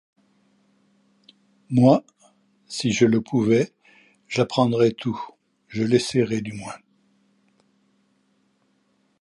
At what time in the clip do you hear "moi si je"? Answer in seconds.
1.69-3.05